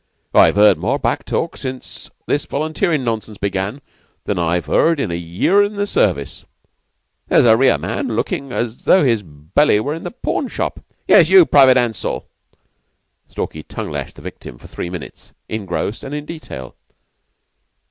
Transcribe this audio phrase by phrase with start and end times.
[0.33, 3.81] "I've heard more back talk since this volunteerin' nonsense began
[4.23, 6.43] than I've heard in a year in the service."
[7.27, 10.79] "There's a rear rank man lookin' as though his belly were in the pawn shop.
[11.07, 12.25] Yes, you, Private Ansell,"
[13.25, 16.75] and Stalky tongue lashed the victim for three minutes, in gross and in detail.